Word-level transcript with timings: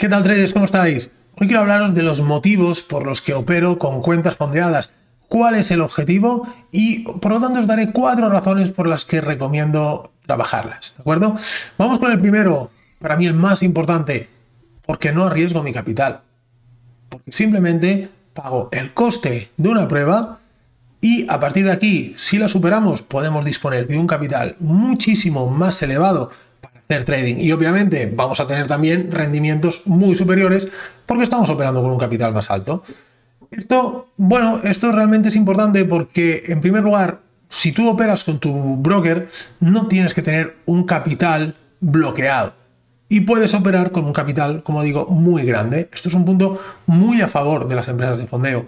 ¿Qué 0.00 0.08
tal 0.08 0.22
traders? 0.22 0.54
¿Cómo 0.54 0.64
estáis? 0.64 1.10
Hoy 1.38 1.46
quiero 1.46 1.60
hablaros 1.60 1.94
de 1.94 2.02
los 2.02 2.22
motivos 2.22 2.80
por 2.80 3.04
los 3.04 3.20
que 3.20 3.34
opero 3.34 3.78
con 3.78 4.00
cuentas 4.00 4.34
fondeadas, 4.34 4.92
cuál 5.28 5.56
es 5.56 5.70
el 5.72 5.82
objetivo 5.82 6.48
y 6.72 7.00
por 7.00 7.32
lo 7.32 7.38
tanto 7.42 7.60
os 7.60 7.66
daré 7.66 7.92
cuatro 7.92 8.30
razones 8.30 8.70
por 8.70 8.86
las 8.86 9.04
que 9.04 9.20
recomiendo 9.20 10.10
trabajarlas, 10.24 10.94
¿de 10.96 11.02
acuerdo? 11.02 11.36
Vamos 11.76 11.98
con 11.98 12.10
el 12.10 12.18
primero, 12.18 12.70
para 12.98 13.18
mí 13.18 13.26
el 13.26 13.34
más 13.34 13.62
importante, 13.62 14.30
porque 14.86 15.12
no 15.12 15.26
arriesgo 15.26 15.62
mi 15.62 15.74
capital, 15.74 16.22
porque 17.10 17.30
simplemente 17.30 18.08
pago 18.32 18.70
el 18.72 18.94
coste 18.94 19.50
de 19.58 19.68
una 19.68 19.86
prueba 19.86 20.38
y 21.02 21.28
a 21.28 21.38
partir 21.38 21.66
de 21.66 21.72
aquí, 21.72 22.14
si 22.16 22.38
la 22.38 22.48
superamos, 22.48 23.02
podemos 23.02 23.44
disponer 23.44 23.86
de 23.86 23.98
un 23.98 24.06
capital 24.06 24.56
muchísimo 24.60 25.50
más 25.50 25.82
elevado 25.82 26.30
hacer 26.90 27.04
trading. 27.04 27.36
Y 27.38 27.52
obviamente 27.52 28.10
vamos 28.12 28.40
a 28.40 28.46
tener 28.46 28.66
también 28.66 29.10
rendimientos 29.10 29.86
muy 29.86 30.16
superiores 30.16 30.68
porque 31.06 31.24
estamos 31.24 31.48
operando 31.48 31.82
con 31.82 31.92
un 31.92 31.98
capital 31.98 32.32
más 32.32 32.50
alto. 32.50 32.82
Esto, 33.50 34.08
bueno, 34.16 34.60
esto 34.64 34.92
realmente 34.92 35.28
es 35.28 35.36
importante 35.36 35.84
porque, 35.84 36.44
en 36.48 36.60
primer 36.60 36.82
lugar, 36.82 37.20
si 37.48 37.72
tú 37.72 37.88
operas 37.88 38.24
con 38.24 38.38
tu 38.38 38.76
broker, 38.76 39.28
no 39.60 39.86
tienes 39.86 40.14
que 40.14 40.22
tener 40.22 40.56
un 40.66 40.84
capital 40.84 41.56
bloqueado. 41.80 42.54
Y 43.08 43.22
puedes 43.22 43.54
operar 43.54 43.90
con 43.90 44.04
un 44.04 44.12
capital, 44.12 44.62
como 44.62 44.82
digo, 44.82 45.06
muy 45.06 45.44
grande. 45.44 45.88
Esto 45.92 46.08
es 46.08 46.14
un 46.14 46.24
punto 46.24 46.60
muy 46.86 47.20
a 47.22 47.28
favor 47.28 47.66
de 47.66 47.74
las 47.74 47.88
empresas 47.88 48.18
de 48.18 48.26
fondeo. 48.28 48.66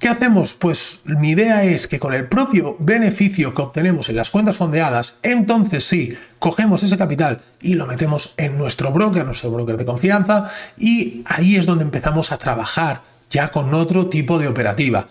¿Qué 0.00 0.08
hacemos? 0.08 0.54
Pues 0.54 1.02
mi 1.04 1.32
idea 1.32 1.62
es 1.64 1.86
que 1.86 2.00
con 2.00 2.14
el 2.14 2.26
propio 2.26 2.74
beneficio 2.78 3.52
que 3.52 3.60
obtenemos 3.60 4.08
en 4.08 4.16
las 4.16 4.30
cuentas 4.30 4.56
fondeadas, 4.56 5.16
entonces 5.22 5.84
sí, 5.84 6.16
cogemos 6.38 6.82
ese 6.82 6.96
capital 6.96 7.42
y 7.60 7.74
lo 7.74 7.86
metemos 7.86 8.32
en 8.38 8.56
nuestro 8.56 8.92
broker, 8.92 9.26
nuestro 9.26 9.50
broker 9.50 9.76
de 9.76 9.84
confianza, 9.84 10.50
y 10.78 11.22
ahí 11.26 11.56
es 11.56 11.66
donde 11.66 11.84
empezamos 11.84 12.32
a 12.32 12.38
trabajar 12.38 13.02
ya 13.30 13.50
con 13.50 13.74
otro 13.74 14.08
tipo 14.08 14.38
de 14.38 14.48
operativa. 14.48 15.06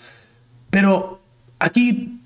Pero 0.71 1.21
aquí 1.59 2.21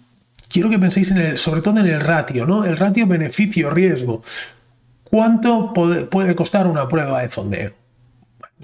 quiero 0.47 0.69
que 0.69 0.79
penséis 0.79 1.13
sobre 1.35 1.61
todo 1.61 1.81
en 1.81 1.87
el 1.87 1.99
ratio, 1.99 2.45
¿no? 2.45 2.63
El 2.63 2.77
ratio 2.77 3.05
beneficio-riesgo. 3.07 4.23
¿Cuánto 5.03 5.73
puede, 5.73 6.33
costar 6.33 6.65
una 6.67 6.87
prueba 6.87 7.23
de 7.23 7.29
fondeo? 7.29 7.82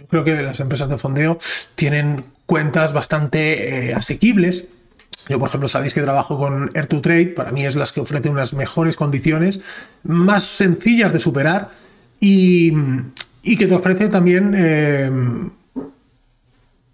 Creo 0.09 0.23
que 0.23 0.41
las 0.41 0.59
empresas 0.59 0.89
de 0.89 0.97
fondeo 0.97 1.39
tienen 1.75 2.25
cuentas 2.45 2.93
bastante 2.93 3.89
eh, 3.89 3.93
asequibles. 3.93 4.65
Yo, 5.27 5.37
por 5.37 5.49
ejemplo, 5.49 5.67
sabéis 5.67 5.93
que 5.93 6.01
trabajo 6.01 6.37
con 6.37 6.69
Air2Trade, 6.73 7.35
para 7.35 7.51
mí 7.51 7.65
es 7.65 7.75
las 7.75 7.91
que 7.91 7.99
ofrecen 7.99 8.31
unas 8.31 8.53
mejores 8.53 8.95
condiciones, 8.95 9.61
más 10.03 10.45
sencillas 10.45 11.13
de 11.13 11.19
superar 11.19 11.69
y, 12.19 12.73
que 13.43 13.67
te 13.67 13.75
ofrece 13.75 14.09
también 14.09 14.55
eh, 14.57 15.11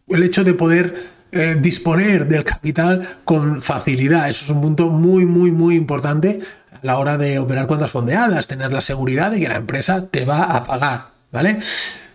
el 0.08 0.24
hecho 0.24 0.44
de 0.44 0.54
poder 0.54 1.16
eh, 1.32 1.58
disponer 1.60 2.28
del 2.28 2.44
capital 2.44 3.20
con 3.24 3.62
facilidad. 3.62 4.30
Eso 4.30 4.46
es 4.46 4.50
un 4.50 4.62
punto 4.62 4.90
muy, 4.90 5.26
muy, 5.26 5.52
muy 5.52 5.76
importante 5.76 6.40
a 6.72 6.80
la 6.82 6.98
hora 6.98 7.18
de 7.18 7.40
operar 7.40 7.68
cuentas 7.68 7.92
fondeadas, 7.92 8.48
tener 8.48 8.72
la 8.72 8.82
seguridad 8.82 9.32
de 9.32 9.40
que 9.40 9.50
la 9.50 9.58
empresa 9.58 10.08
te 10.08 10.26
va 10.26 10.44
a 10.44 10.66
pagar, 10.66 11.08
¿vale? 11.32 11.60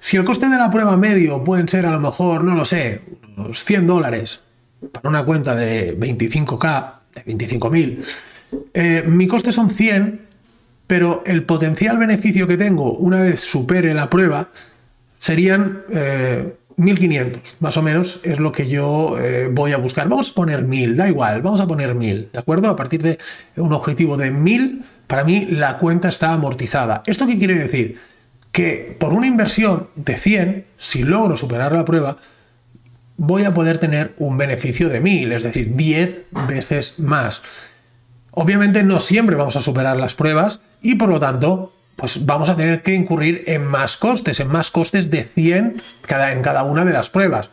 Si 0.01 0.17
el 0.17 0.25
coste 0.25 0.49
de 0.49 0.57
la 0.57 0.71
prueba 0.71 0.97
medio 0.97 1.45
pueden 1.45 1.69
ser 1.69 1.85
a 1.85 1.91
lo 1.91 2.01
mejor, 2.01 2.43
no 2.43 2.55
lo 2.55 2.65
sé, 2.65 3.03
unos 3.37 3.65
100 3.65 3.87
dólares 3.87 4.41
para 4.93 5.09
una 5.11 5.23
cuenta 5.25 5.55
de 5.55 5.97
25k, 5.97 6.93
de 7.15 7.25
25.000, 7.27 8.05
eh, 8.73 9.05
mi 9.07 9.27
coste 9.27 9.53
son 9.53 9.69
100, 9.69 10.23
pero 10.87 11.23
el 11.27 11.45
potencial 11.45 11.99
beneficio 11.99 12.49
que 12.49 12.57
tengo 12.57 12.95
una 12.95 13.21
vez 13.21 13.41
supere 13.41 13.93
la 13.93 14.09
prueba 14.09 14.49
serían 15.19 15.83
1.500, 15.91 17.37
eh, 17.37 17.43
más 17.61 17.77
o 17.77 17.83
menos 17.83 18.21
es 18.25 18.39
lo 18.39 18.53
que 18.53 18.69
yo 18.69 19.19
eh, 19.21 19.51
voy 19.53 19.73
a 19.73 19.77
buscar. 19.77 20.09
Vamos 20.09 20.31
a 20.31 20.35
poner 20.35 20.67
1.000, 20.67 20.95
da 20.95 21.09
igual, 21.09 21.43
vamos 21.43 21.61
a 21.61 21.67
poner 21.67 21.95
1.000, 21.95 22.31
¿de 22.33 22.39
acuerdo? 22.39 22.71
A 22.71 22.77
partir 22.77 23.03
de 23.03 23.19
un 23.57 23.75
objetivo 23.75 24.17
de 24.17 24.33
1.000, 24.33 24.83
para 25.07 25.25
mí 25.25 25.45
la 25.45 25.77
cuenta 25.77 26.09
está 26.09 26.33
amortizada. 26.33 27.03
¿Esto 27.05 27.27
qué 27.27 27.39
quiere 27.39 27.55
decir? 27.55 28.10
Que 28.53 28.97
por 28.99 29.13
una 29.13 29.27
inversión 29.27 29.89
de 29.95 30.17
100, 30.17 30.67
si 30.79 31.03
logro 31.03 31.37
superar 31.37 31.73
la 31.73 31.85
prueba, 31.85 32.17
voy 33.17 33.45
a 33.45 33.55
poder 33.55 33.79
tener 33.79 34.15
un 34.19 34.39
beneficio 34.39 34.89
de 34.89 35.01
1000, 35.01 35.33
es 35.33 35.43
decir, 35.43 35.77
10 35.77 36.27
veces 36.49 36.99
más. 36.99 37.43
Obviamente 38.33 38.83
no 38.83 38.99
siempre 38.99 39.37
vamos 39.37 39.57
a 39.57 39.61
superar 39.61 39.97
las 39.97 40.15
pruebas 40.15 40.61
y 40.83 40.95
por 40.95 41.09
lo 41.09 41.21
tanto, 41.21 41.73
pues 41.97 42.25
vamos 42.25 42.49
a 42.49 42.57
tener 42.57 42.83
que 42.83 42.95
incurrir 42.95 43.45
en 43.47 43.67
más 43.67 43.97
costes, 43.97 44.41
en 44.41 44.49
más 44.49 44.71
costes 44.71 45.11
de 45.11 45.25
100 45.25 45.83
cada, 46.03 46.33
en 46.33 46.43
cada 46.43 46.65
una 46.65 46.85
de 46.85 46.93
las 46.93 47.11
pruebas. 47.11 47.51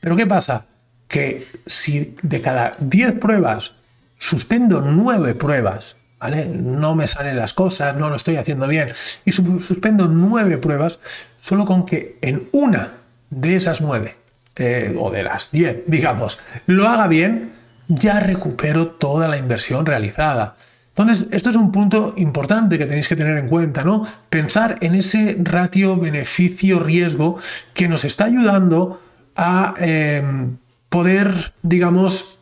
Pero 0.00 0.16
¿qué 0.16 0.26
pasa? 0.26 0.66
Que 1.08 1.48
si 1.66 2.16
de 2.22 2.40
cada 2.40 2.76
10 2.78 3.18
pruebas 3.18 3.74
suspendo 4.16 4.80
9 4.80 5.34
pruebas 5.34 5.96
no 6.28 6.94
me 6.94 7.06
salen 7.06 7.36
las 7.36 7.54
cosas, 7.54 7.96
no 7.96 8.10
lo 8.10 8.16
estoy 8.16 8.36
haciendo 8.36 8.66
bien. 8.66 8.92
Y 9.24 9.32
suspendo 9.32 10.08
nueve 10.08 10.58
pruebas 10.58 11.00
solo 11.40 11.64
con 11.64 11.86
que 11.86 12.18
en 12.20 12.48
una 12.52 12.94
de 13.30 13.56
esas 13.56 13.80
nueve, 13.80 14.16
eh, 14.56 14.94
o 14.98 15.10
de 15.10 15.22
las 15.22 15.50
diez, 15.50 15.82
digamos, 15.86 16.38
lo 16.66 16.88
haga 16.88 17.06
bien, 17.08 17.52
ya 17.88 18.20
recupero 18.20 18.88
toda 18.88 19.28
la 19.28 19.38
inversión 19.38 19.86
realizada. 19.86 20.56
Entonces, 20.96 21.28
esto 21.30 21.50
es 21.50 21.56
un 21.56 21.72
punto 21.72 22.14
importante 22.16 22.76
que 22.76 22.84
tenéis 22.84 23.08
que 23.08 23.16
tener 23.16 23.38
en 23.38 23.48
cuenta, 23.48 23.84
¿no? 23.84 24.06
Pensar 24.28 24.76
en 24.80 24.94
ese 24.94 25.36
ratio 25.40 25.96
beneficio-riesgo 25.96 27.38
que 27.72 27.88
nos 27.88 28.04
está 28.04 28.24
ayudando 28.24 29.00
a 29.36 29.74
em, 29.78 30.58
poder, 30.90 31.54
digamos, 31.62 32.39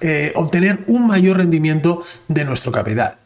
eh, 0.00 0.32
obtener 0.34 0.84
un 0.86 1.06
mayor 1.06 1.38
rendimiento 1.38 2.02
de 2.28 2.44
nuestro 2.44 2.72
capital. 2.72 3.16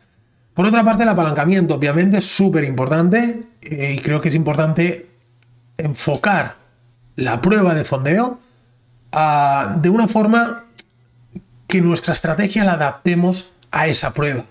Por 0.55 0.67
otra 0.67 0.85
parte, 0.85 1.05
el 1.05 1.09
apalancamiento 1.09 1.75
obviamente 1.75 2.19
es 2.19 2.27
súper 2.27 2.65
importante 2.65 3.45
eh, 3.63 3.95
y 3.97 3.99
creo 4.01 4.21
que 4.21 4.29
es 4.29 4.35
importante 4.35 5.07
enfocar 5.79 6.57
la 7.17 7.41
prueba 7.41 7.75
de 7.75 7.85
fondeo 7.85 8.41
ah, 9.13 9.77
de 9.81 9.89
una 9.89 10.09
forma 10.09 10.65
que 11.67 11.81
nuestra 11.81 12.13
estrategia 12.13 12.65
la 12.65 12.73
adaptemos 12.73 13.53
a 13.71 13.87
esa 13.87 14.13
prueba. 14.13 14.45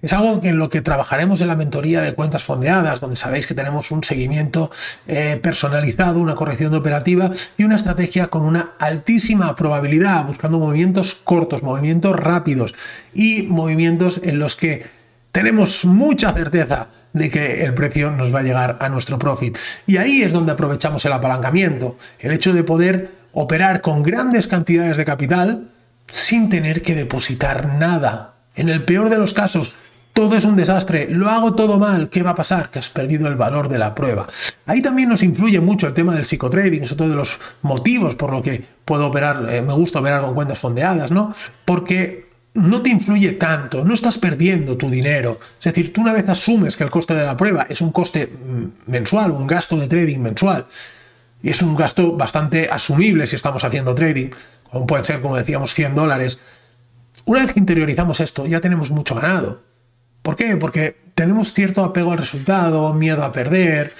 Es 0.00 0.12
algo 0.12 0.40
en 0.44 0.58
lo 0.58 0.70
que 0.70 0.80
trabajaremos 0.80 1.40
en 1.40 1.48
la 1.48 1.56
mentoría 1.56 2.00
de 2.02 2.14
cuentas 2.14 2.44
fondeadas, 2.44 3.00
donde 3.00 3.16
sabéis 3.16 3.48
que 3.48 3.54
tenemos 3.54 3.90
un 3.90 4.04
seguimiento 4.04 4.70
eh, 5.08 5.40
personalizado, 5.42 6.20
una 6.20 6.36
corrección 6.36 6.70
de 6.70 6.78
operativa 6.78 7.32
y 7.56 7.64
una 7.64 7.74
estrategia 7.74 8.28
con 8.28 8.42
una 8.42 8.74
altísima 8.78 9.56
probabilidad, 9.56 10.24
buscando 10.24 10.60
movimientos 10.60 11.16
cortos, 11.16 11.64
movimientos 11.64 12.14
rápidos 12.14 12.76
y 13.12 13.42
movimientos 13.42 14.20
en 14.22 14.38
los 14.38 14.54
que 14.54 14.86
tenemos 15.32 15.84
mucha 15.84 16.32
certeza 16.32 16.88
de 17.12 17.28
que 17.28 17.64
el 17.64 17.74
precio 17.74 18.12
nos 18.12 18.32
va 18.32 18.38
a 18.38 18.44
llegar 18.44 18.78
a 18.80 18.88
nuestro 18.88 19.18
profit. 19.18 19.58
Y 19.88 19.96
ahí 19.96 20.22
es 20.22 20.32
donde 20.32 20.52
aprovechamos 20.52 21.04
el 21.06 21.12
apalancamiento, 21.12 21.98
el 22.20 22.30
hecho 22.30 22.52
de 22.52 22.62
poder 22.62 23.10
operar 23.32 23.80
con 23.80 24.04
grandes 24.04 24.46
cantidades 24.46 24.96
de 24.96 25.04
capital 25.04 25.70
sin 26.08 26.48
tener 26.48 26.82
que 26.82 26.94
depositar 26.94 27.66
nada. 27.78 28.34
En 28.54 28.68
el 28.68 28.84
peor 28.84 29.10
de 29.10 29.18
los 29.18 29.32
casos, 29.32 29.76
todo 30.12 30.36
es 30.36 30.44
un 30.44 30.56
desastre, 30.56 31.06
lo 31.10 31.28
hago 31.28 31.54
todo 31.54 31.78
mal, 31.78 32.08
¿qué 32.08 32.22
va 32.22 32.30
a 32.30 32.34
pasar? 32.34 32.70
Que 32.70 32.80
has 32.80 32.88
perdido 32.88 33.28
el 33.28 33.36
valor 33.36 33.68
de 33.68 33.78
la 33.78 33.94
prueba. 33.94 34.26
Ahí 34.66 34.82
también 34.82 35.08
nos 35.08 35.22
influye 35.22 35.60
mucho 35.60 35.86
el 35.86 35.94
tema 35.94 36.14
del 36.14 36.26
psicotrading, 36.26 36.82
es 36.82 36.92
otro 36.92 37.08
de 37.08 37.14
los 37.14 37.38
motivos 37.62 38.16
por 38.16 38.32
lo 38.32 38.42
que 38.42 38.64
puedo 38.84 39.06
operar, 39.06 39.46
eh, 39.48 39.62
me 39.62 39.72
gusta 39.74 40.00
operar 40.00 40.22
con 40.22 40.34
cuentas 40.34 40.58
fondeadas, 40.58 41.12
¿no? 41.12 41.34
Porque 41.64 42.28
no 42.54 42.82
te 42.82 42.90
influye 42.90 43.32
tanto, 43.32 43.84
no 43.84 43.94
estás 43.94 44.18
perdiendo 44.18 44.76
tu 44.76 44.90
dinero. 44.90 45.38
Es 45.58 45.64
decir, 45.64 45.92
tú 45.92 46.00
una 46.00 46.12
vez 46.12 46.28
asumes 46.28 46.76
que 46.76 46.84
el 46.84 46.90
coste 46.90 47.14
de 47.14 47.24
la 47.24 47.36
prueba 47.36 47.66
es 47.68 47.80
un 47.80 47.92
coste 47.92 48.26
mm, 48.26 48.90
mensual, 48.90 49.30
un 49.30 49.46
gasto 49.46 49.76
de 49.76 49.86
trading 49.86 50.18
mensual, 50.18 50.66
y 51.42 51.50
es 51.50 51.62
un 51.62 51.76
gasto 51.76 52.16
bastante 52.16 52.68
asumible 52.68 53.26
si 53.26 53.36
estamos 53.36 53.62
haciendo 53.62 53.94
trading, 53.94 54.30
como 54.70 54.86
pueden 54.86 55.04
ser, 55.04 55.20
como 55.20 55.36
decíamos, 55.36 55.72
100 55.74 55.94
dólares. 55.94 56.40
Una 57.24 57.42
vez 57.42 57.52
que 57.52 57.60
interiorizamos 57.60 58.20
esto, 58.20 58.46
ya 58.46 58.60
tenemos 58.60 58.90
mucho 58.90 59.14
ganado. 59.14 59.67
¿Por 60.28 60.36
qué? 60.36 60.58
Porque 60.58 60.94
tenemos 61.14 61.54
cierto 61.54 61.82
apego 61.82 62.12
al 62.12 62.18
resultado, 62.18 62.92
miedo 62.92 63.24
a 63.24 63.32
perder, 63.32 63.94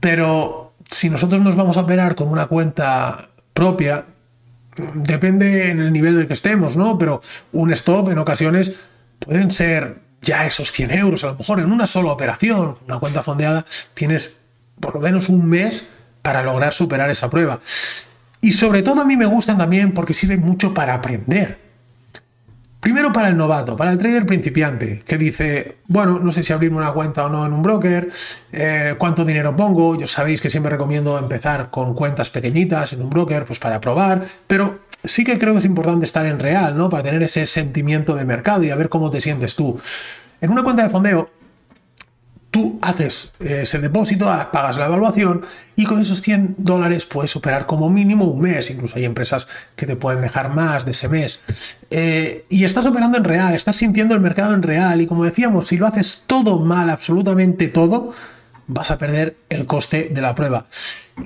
pero 0.00 0.74
si 0.90 1.08
nosotros 1.08 1.40
nos 1.40 1.56
vamos 1.56 1.78
a 1.78 1.80
operar 1.80 2.14
con 2.14 2.28
una 2.28 2.44
cuenta 2.44 3.30
propia, 3.54 4.04
depende 4.92 5.70
en 5.70 5.80
el 5.80 5.94
nivel 5.94 6.14
del 6.14 6.26
que 6.26 6.34
estemos, 6.34 6.76
¿no? 6.76 6.98
Pero 6.98 7.22
un 7.54 7.72
stop 7.72 8.10
en 8.10 8.18
ocasiones 8.18 8.74
pueden 9.18 9.50
ser 9.50 9.96
ya 10.20 10.46
esos 10.46 10.72
100 10.72 10.90
euros, 10.90 11.24
a 11.24 11.28
lo 11.28 11.36
mejor 11.36 11.60
en 11.60 11.72
una 11.72 11.86
sola 11.86 12.12
operación, 12.12 12.76
una 12.86 12.98
cuenta 12.98 13.22
fondeada, 13.22 13.64
tienes 13.94 14.40
por 14.78 14.96
lo 14.96 15.00
menos 15.00 15.30
un 15.30 15.48
mes 15.48 15.88
para 16.20 16.42
lograr 16.42 16.74
superar 16.74 17.08
esa 17.08 17.30
prueba. 17.30 17.60
Y 18.42 18.52
sobre 18.52 18.82
todo 18.82 19.00
a 19.00 19.06
mí 19.06 19.16
me 19.16 19.24
gustan 19.24 19.56
también 19.56 19.94
porque 19.94 20.12
sirven 20.12 20.42
mucho 20.42 20.74
para 20.74 20.92
aprender. 20.92 21.65
Primero 22.80 23.12
para 23.12 23.28
el 23.28 23.36
novato, 23.36 23.76
para 23.76 23.90
el 23.90 23.98
trader 23.98 24.26
principiante, 24.26 25.02
que 25.06 25.18
dice, 25.18 25.78
bueno, 25.88 26.18
no 26.18 26.30
sé 26.30 26.44
si 26.44 26.52
abrirme 26.52 26.76
una 26.76 26.92
cuenta 26.92 27.26
o 27.26 27.28
no 27.28 27.44
en 27.44 27.52
un 27.52 27.62
broker, 27.62 28.10
eh, 28.52 28.94
cuánto 28.98 29.24
dinero 29.24 29.56
pongo, 29.56 29.96
yo 29.96 30.06
sabéis 30.06 30.40
que 30.40 30.50
siempre 30.50 30.70
recomiendo 30.70 31.18
empezar 31.18 31.70
con 31.70 31.94
cuentas 31.94 32.30
pequeñitas 32.30 32.92
en 32.92 33.02
un 33.02 33.10
broker, 33.10 33.44
pues 33.44 33.58
para 33.58 33.80
probar, 33.80 34.26
pero 34.46 34.80
sí 35.02 35.24
que 35.24 35.38
creo 35.38 35.54
que 35.54 35.60
es 35.60 35.64
importante 35.64 36.04
estar 36.04 36.26
en 36.26 36.38
real, 36.38 36.76
¿no? 36.76 36.88
Para 36.90 37.02
tener 37.02 37.22
ese 37.22 37.46
sentimiento 37.46 38.14
de 38.14 38.24
mercado 38.24 38.62
y 38.62 38.70
a 38.70 38.76
ver 38.76 38.88
cómo 38.88 39.10
te 39.10 39.20
sientes 39.20 39.56
tú. 39.56 39.80
En 40.40 40.50
una 40.50 40.62
cuenta 40.62 40.82
de 40.82 40.90
fondeo, 40.90 41.30
tú 42.56 42.78
haces 42.80 43.34
eh, 43.38 43.60
ese 43.64 43.78
depósito, 43.80 44.24
pagas 44.50 44.78
la 44.78 44.86
evaluación 44.86 45.42
y 45.76 45.84
con 45.84 46.00
esos 46.00 46.22
100 46.22 46.54
dólares 46.56 47.04
puedes 47.04 47.36
operar 47.36 47.66
como 47.66 47.90
mínimo 47.90 48.24
un 48.24 48.40
mes. 48.40 48.70
Incluso 48.70 48.96
hay 48.96 49.04
empresas 49.04 49.46
que 49.76 49.84
te 49.84 49.94
pueden 49.94 50.22
dejar 50.22 50.48
más 50.48 50.86
de 50.86 50.92
ese 50.92 51.10
mes. 51.10 51.42
Eh, 51.90 52.46
y 52.48 52.64
estás 52.64 52.86
operando 52.86 53.18
en 53.18 53.24
real, 53.24 53.54
estás 53.54 53.76
sintiendo 53.76 54.14
el 54.14 54.22
mercado 54.22 54.54
en 54.54 54.62
real. 54.62 55.02
Y 55.02 55.06
como 55.06 55.24
decíamos, 55.24 55.68
si 55.68 55.76
lo 55.76 55.86
haces 55.86 56.24
todo 56.26 56.58
mal, 56.58 56.88
absolutamente 56.88 57.68
todo, 57.68 58.14
vas 58.68 58.90
a 58.90 58.96
perder 58.96 59.36
el 59.50 59.66
coste 59.66 60.08
de 60.10 60.22
la 60.22 60.34
prueba. 60.34 60.64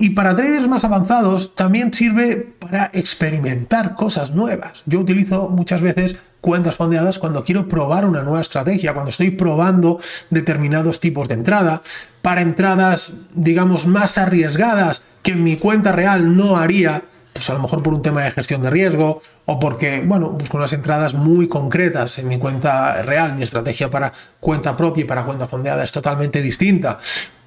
Y 0.00 0.10
para 0.10 0.34
traders 0.34 0.66
más 0.66 0.82
avanzados 0.82 1.54
también 1.54 1.94
sirve 1.94 2.54
para 2.58 2.90
experimentar 2.92 3.94
cosas 3.94 4.34
nuevas. 4.34 4.82
Yo 4.86 4.98
utilizo 4.98 5.48
muchas 5.48 5.80
veces 5.80 6.16
cuentas 6.40 6.76
fondeadas 6.76 7.18
cuando 7.18 7.44
quiero 7.44 7.68
probar 7.68 8.04
una 8.04 8.22
nueva 8.22 8.40
estrategia, 8.40 8.92
cuando 8.92 9.10
estoy 9.10 9.30
probando 9.30 10.00
determinados 10.30 11.00
tipos 11.00 11.28
de 11.28 11.34
entrada, 11.34 11.82
para 12.22 12.40
entradas, 12.40 13.12
digamos, 13.34 13.86
más 13.86 14.18
arriesgadas 14.18 15.02
que 15.22 15.32
en 15.32 15.44
mi 15.44 15.56
cuenta 15.56 15.92
real 15.92 16.36
no 16.36 16.56
haría, 16.56 17.02
pues 17.32 17.48
a 17.50 17.54
lo 17.54 17.60
mejor 17.60 17.82
por 17.82 17.94
un 17.94 18.02
tema 18.02 18.22
de 18.22 18.30
gestión 18.30 18.62
de 18.62 18.70
riesgo 18.70 19.22
o 19.46 19.60
porque, 19.60 20.02
bueno, 20.04 20.30
busco 20.30 20.56
unas 20.56 20.72
entradas 20.72 21.14
muy 21.14 21.48
concretas 21.48 22.18
en 22.18 22.28
mi 22.28 22.38
cuenta 22.38 23.02
real, 23.02 23.34
mi 23.34 23.42
estrategia 23.42 23.90
para 23.90 24.12
cuenta 24.38 24.76
propia 24.76 25.02
y 25.02 25.06
para 25.06 25.24
cuenta 25.24 25.46
fondeada 25.46 25.84
es 25.84 25.92
totalmente 25.92 26.42
distinta. 26.42 26.98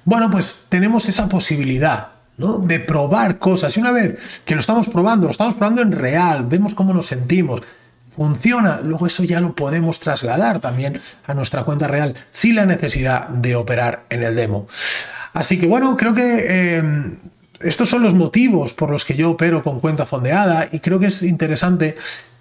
Bueno, 0.04 0.30
pues 0.30 0.66
tenemos 0.68 1.08
esa 1.08 1.28
posibilidad. 1.28 2.08
¿no? 2.36 2.58
de 2.58 2.80
probar 2.80 3.38
cosas 3.38 3.76
y 3.76 3.80
una 3.80 3.92
vez 3.92 4.18
que 4.44 4.54
lo 4.54 4.60
estamos 4.60 4.88
probando, 4.88 5.26
lo 5.26 5.30
estamos 5.30 5.54
probando 5.54 5.82
en 5.82 5.92
real, 5.92 6.44
vemos 6.44 6.74
cómo 6.74 6.92
nos 6.92 7.06
sentimos, 7.06 7.60
funciona, 8.16 8.80
luego 8.82 9.06
eso 9.06 9.24
ya 9.24 9.40
lo 9.40 9.54
podemos 9.54 10.00
trasladar 10.00 10.60
también 10.60 11.00
a 11.26 11.34
nuestra 11.34 11.64
cuenta 11.64 11.88
real 11.88 12.14
sin 12.30 12.56
la 12.56 12.66
necesidad 12.66 13.28
de 13.28 13.56
operar 13.56 14.04
en 14.10 14.22
el 14.22 14.34
demo. 14.36 14.66
Así 15.32 15.58
que 15.58 15.66
bueno, 15.66 15.96
creo 15.96 16.14
que 16.14 16.76
em, 16.76 17.16
estos 17.60 17.88
son 17.88 18.02
los 18.02 18.14
motivos 18.14 18.72
por 18.74 18.90
los 18.90 19.04
que 19.04 19.16
yo 19.16 19.30
opero 19.30 19.62
con 19.62 19.80
cuenta 19.80 20.06
fondeada 20.06 20.68
y 20.70 20.80
creo 20.80 21.00
que 21.00 21.06
es 21.06 21.22
interesante 21.22 21.96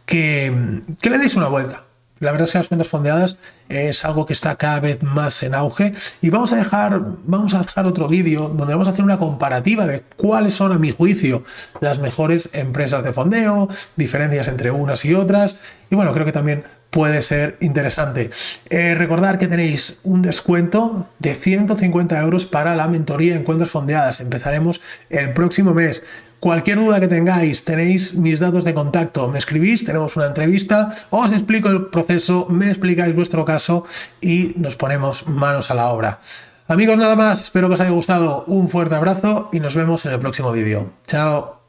que, 0.06 0.82
que 1.02 1.10
le 1.10 1.18
deis 1.18 1.36
una 1.36 1.48
vuelta. 1.48 1.84
La 2.20 2.32
verdad 2.32 2.46
es 2.48 2.52
que 2.52 2.58
las 2.60 2.68
cuentas 2.68 2.88
fondeadas 2.88 3.38
es 3.70 4.06
algo 4.06 4.26
que 4.26 4.34
está 4.34 4.56
cada 4.56 4.80
vez 4.80 5.02
más 5.02 5.42
en 5.44 5.56
auge 5.56 5.94
y 6.22 6.30
vamos 6.30 6.54
a 6.54 6.58
dejar, 6.58 7.02
vamos 7.26 7.54
a 7.54 7.60
dejar 7.60 7.88
otro 7.88 8.08
vídeo 8.08 8.50
donde 8.50 8.74
vamos 8.74 8.88
a 8.88 8.92
hacer 8.92 9.04
una 9.04 9.20
comparativa 9.20 9.86
de 9.88 10.04
cuáles 10.16 10.54
son 10.54 10.72
a 10.72 10.78
mi 10.78 10.92
juicio 10.92 11.44
las 11.82 12.00
mejores 12.00 12.50
empresas 12.54 13.04
de 13.04 13.14
fondeo, 13.14 13.68
diferencias 13.96 14.48
entre 14.48 14.72
unas 14.72 15.04
y 15.06 15.14
otras 15.14 15.60
y 15.90 15.96
bueno, 15.96 16.14
creo 16.14 16.26
que 16.26 16.32
también 16.32 16.64
puede 16.94 17.24
ser 17.24 17.58
interesante. 17.60 18.30
Eh, 18.70 18.94
recordar 18.94 19.40
que 19.40 19.48
tenéis 19.48 19.98
un 20.04 20.22
descuento 20.22 21.08
de 21.18 21.34
150 21.34 22.20
euros 22.22 22.46
para 22.46 22.76
la 22.76 22.88
mentoría 22.88 23.36
en 23.36 23.44
cuentas 23.44 23.72
fondeadas. 23.72 24.20
Empezaremos 24.20 24.80
el 25.10 25.34
próximo 25.34 25.74
mes. 25.74 26.04
Cualquier 26.44 26.78
duda 26.78 27.00
que 27.00 27.08
tengáis, 27.08 27.64
tenéis 27.64 28.16
mis 28.16 28.38
datos 28.38 28.66
de 28.66 28.74
contacto, 28.74 29.30
me 29.30 29.40
escribís, 29.40 29.86
tenemos 29.86 30.18
una 30.18 30.26
entrevista, 30.26 30.94
os 31.10 31.32
explico 31.32 31.70
el 31.70 31.86
proceso, 31.86 32.48
me 32.50 32.68
explicáis 32.68 33.16
vuestro 33.16 33.46
caso 33.46 33.86
y 34.20 34.52
nos 34.58 34.76
ponemos 34.76 35.26
manos 35.26 35.72
a 35.72 35.74
la 35.74 35.88
obra. 35.88 36.20
Amigos, 36.68 36.98
nada 36.98 37.16
más, 37.16 37.44
espero 37.44 37.70
que 37.70 37.76
os 37.76 37.80
haya 37.80 37.92
gustado, 37.92 38.44
un 38.48 38.68
fuerte 38.68 38.96
abrazo 38.96 39.52
y 39.54 39.62
nos 39.62 39.74
vemos 39.74 40.06
en 40.06 40.12
el 40.12 40.20
próximo 40.20 40.52
vídeo. 40.52 40.92
Chao. 41.08 41.63